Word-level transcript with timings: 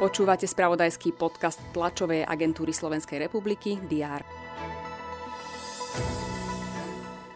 Počúvate 0.00 0.48
spravodajský 0.48 1.12
podcast 1.12 1.60
tlačovej 1.76 2.24
agentúry 2.24 2.72
Slovenskej 2.72 3.20
republiky 3.20 3.76
DR. 3.84 4.24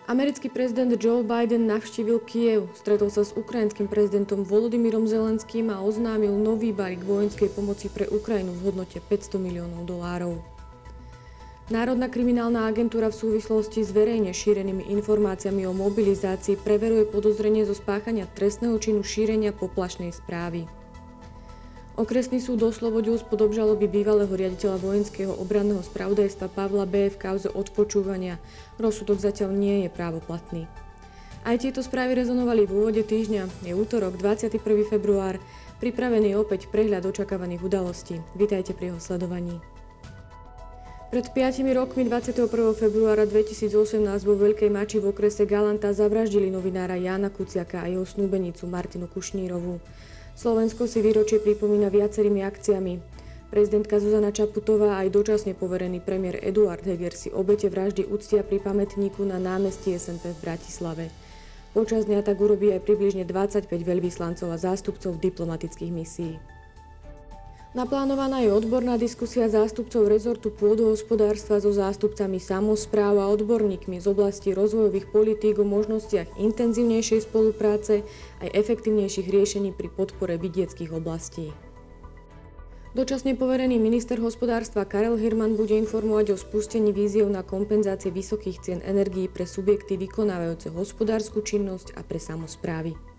Americký 0.09 0.49
prezident 0.49 0.93
Joe 0.97 1.21
Biden 1.21 1.69
navštívil 1.69 2.25
Kiev, 2.25 2.73
stretol 2.73 3.13
sa 3.13 3.25
s 3.25 3.37
ukrajinským 3.37 3.89
prezidentom 3.89 4.49
Volodymyrom 4.49 5.05
Zelenským 5.05 5.73
a 5.73 5.81
oznámil 5.81 6.33
nový 6.37 6.73
balík 6.73 7.05
vojenskej 7.05 7.53
pomoci 7.53 7.93
pre 7.93 8.09
Ukrajinu 8.09 8.57
v 8.57 8.73
hodnote 8.73 9.01
500 9.01 9.37
miliónov 9.41 9.85
dolárov. 9.85 10.54
Národná 11.73 12.13
kriminálna 12.13 12.69
agentúra 12.69 13.09
v 13.09 13.17
súvislosti 13.17 13.81
s 13.81 13.89
verejne 13.89 14.37
šírenými 14.37 14.85
informáciami 15.01 15.65
o 15.65 15.73
mobilizácii 15.73 16.61
preveruje 16.61 17.09
podozrenie 17.09 17.65
zo 17.65 17.73
spáchania 17.73 18.29
trestného 18.29 18.77
činu 18.77 19.01
šírenia 19.01 19.49
poplašnej 19.57 20.13
správy. 20.13 20.69
Okresný 21.97 22.45
súd 22.45 22.61
do 22.61 22.69
Slobodius 22.69 23.25
pod 23.25 23.41
obžaloby 23.41 23.89
bývalého 23.89 24.29
riaditeľa 24.29 24.77
vojenského 24.77 25.33
obranného 25.41 25.81
spravodajstva 25.81 26.53
Pavla 26.53 26.85
B. 26.85 27.09
v 27.09 27.17
kauze 27.17 27.49
odpočúvania. 27.49 28.37
Rozsudok 28.77 29.25
zatiaľ 29.25 29.57
nie 29.57 29.87
je 29.87 29.89
právoplatný. 29.89 30.69
Aj 31.49 31.57
tieto 31.57 31.81
správy 31.81 32.21
rezonovali 32.21 32.69
v 32.69 32.77
úvode 32.77 33.01
týždňa. 33.01 33.65
Je 33.65 33.73
útorok, 33.73 34.21
21. 34.21 34.61
február. 34.85 35.41
Pripravený 35.81 36.37
opäť 36.37 36.69
prehľad 36.69 37.09
očakávaných 37.09 37.65
udalostí. 37.65 38.21
Vítajte 38.37 38.77
pri 38.77 38.93
jeho 38.93 39.01
sledovaní. 39.01 39.74
Pred 41.15 41.31
5 41.31 41.63
rokmi 41.79 42.11
21. 42.11 42.75
februára 42.75 43.23
2018 43.23 44.03
vo 44.27 44.35
Veľkej 44.35 44.67
Mači 44.67 44.99
v 44.99 45.15
okrese 45.15 45.47
Galanta 45.47 45.95
zavraždili 45.95 46.51
novinára 46.51 46.99
Jána 46.99 47.31
Kuciaka 47.31 47.79
a 47.79 47.87
jeho 47.87 48.03
snúbenicu 48.03 48.67
Martinu 48.67 49.07
Kušnírovú. 49.07 49.79
Slovensko 50.35 50.91
si 50.91 50.99
výročie 50.99 51.39
pripomína 51.39 51.87
viacerými 51.87 52.43
akciami. 52.43 52.99
Prezidentka 53.47 54.03
Zuzana 54.03 54.35
Čaputová 54.35 54.99
aj 55.07 55.15
dočasne 55.15 55.55
poverený 55.55 56.03
premiér 56.03 56.43
Eduard 56.43 56.83
Heger 56.83 57.15
si 57.15 57.31
obete 57.31 57.71
vraždy 57.71 58.11
uctia 58.11 58.43
pri 58.43 58.59
pamätníku 58.59 59.23
na 59.23 59.39
námestí 59.39 59.95
SNP 59.95 60.35
v 60.35 60.43
Bratislave. 60.43 61.15
Počas 61.79 62.11
dňa 62.11 62.27
tak 62.27 62.43
urobí 62.43 62.75
aj 62.75 62.83
približne 62.83 63.23
25 63.23 63.71
veľvyslancov 63.71 64.51
a 64.51 64.59
zástupcov 64.59 65.23
diplomatických 65.23 65.95
misií. 65.95 66.54
Naplánovaná 67.75 68.39
je 68.39 68.55
odborná 68.55 68.95
diskusia 68.95 69.51
zástupcov 69.51 70.07
rezortu 70.07 70.47
pôdohospodárstva 70.55 71.59
so 71.59 71.75
zástupcami 71.75 72.39
samozpráv 72.39 73.19
a 73.19 73.27
odborníkmi 73.35 73.99
z 73.99 74.07
oblasti 74.15 74.55
rozvojových 74.55 75.11
politík 75.11 75.59
o 75.59 75.67
možnostiach 75.67 76.39
intenzívnejšej 76.39 77.27
spolupráce 77.27 78.07
aj 78.39 78.49
efektívnejších 78.55 79.27
riešení 79.27 79.75
pri 79.75 79.91
podpore 79.91 80.39
vidieckých 80.39 80.95
oblastí. 80.95 81.51
Dočasne 82.95 83.35
poverený 83.35 83.83
minister 83.83 84.23
hospodárstva 84.23 84.87
Karel 84.87 85.19
Hirman 85.19 85.59
bude 85.59 85.75
informovať 85.75 86.31
o 86.31 86.37
spustení 86.39 86.95
víziev 86.95 87.27
na 87.27 87.43
kompenzácie 87.43 88.15
vysokých 88.15 88.63
cien 88.63 88.81
energií 88.87 89.27
pre 89.27 89.51
subjekty 89.51 89.99
vykonávajúce 89.99 90.71
hospodárskú 90.71 91.43
činnosť 91.43 91.99
a 91.99 92.07
pre 92.07 92.23
samozprávy. 92.23 93.14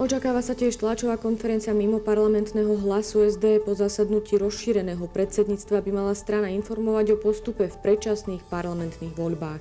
Očakáva 0.00 0.40
sa 0.40 0.56
tiež 0.56 0.80
tlačová 0.80 1.20
konferencia 1.20 1.76
mimo 1.76 2.00
parlamentného 2.00 2.80
hlasu 2.80 3.28
SD 3.28 3.60
po 3.60 3.76
zasadnutí 3.76 4.40
rozšíreného 4.40 5.04
predsedníctva 5.04 5.84
by 5.84 5.90
mala 5.92 6.16
strana 6.16 6.48
informovať 6.48 7.12
o 7.12 7.20
postupe 7.20 7.68
v 7.68 7.76
predčasných 7.76 8.40
parlamentných 8.48 9.12
voľbách. 9.12 9.60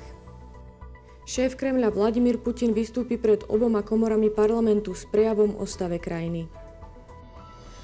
Šéf 1.27 1.59
Kremľa 1.59 1.91
Vladimír 1.91 2.39
Putin 2.39 2.71
vystúpi 2.71 3.19
pred 3.19 3.43
oboma 3.51 3.83
komorami 3.83 4.31
parlamentu 4.31 4.95
s 4.95 5.03
prejavom 5.03 5.59
o 5.59 5.67
stave 5.67 5.99
krajiny. 5.99 6.47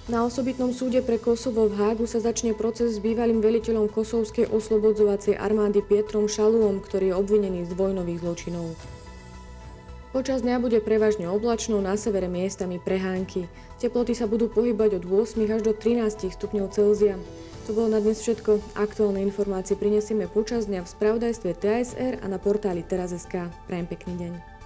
Na 0.07 0.23
osobitnom 0.23 0.71
súde 0.71 1.03
pre 1.03 1.19
Kosovo 1.19 1.67
v 1.67 1.75
Hágu 1.75 2.07
sa 2.07 2.23
začne 2.23 2.55
proces 2.55 2.95
s 2.95 3.03
bývalým 3.03 3.43
veliteľom 3.43 3.91
kosovskej 3.91 4.47
oslobodzovacej 4.55 5.35
armády 5.35 5.83
Pietrom 5.83 6.31
Šaluom, 6.31 6.79
ktorý 6.79 7.11
je 7.11 7.19
obvinený 7.19 7.67
z 7.67 7.75
vojnových 7.75 8.23
zločinov. 8.23 8.96
Počas 10.17 10.41
dňa 10.41 10.57
bude 10.57 10.81
prevažne 10.81 11.29
oblačno, 11.29 11.77
na 11.77 11.93
severe 11.93 12.25
miestami 12.25 12.81
prehánky. 12.81 13.45
Teploty 13.77 14.17
sa 14.17 14.25
budú 14.25 14.49
pohybať 14.49 14.97
od 14.97 15.05
8 15.05 15.45
až 15.45 15.61
do 15.61 15.77
13 15.77 16.33
stupňov 16.33 16.73
Celzia. 16.73 17.21
To 17.69 17.77
bolo 17.77 17.93
na 17.93 18.01
dnes 18.01 18.25
všetko. 18.25 18.57
Aktuálne 18.73 19.21
informácie 19.21 19.77
prinesieme 19.77 20.25
počas 20.25 20.65
dňa 20.65 20.81
v 20.81 20.89
spravodajstve 20.89 21.49
TSR 21.61 22.13
a 22.17 22.33
na 22.33 22.41
portáli 22.41 22.81
teraz.sk. 22.81 23.45
Prajem 23.69 23.85
pekný 23.85 24.13
deň. 24.17 24.56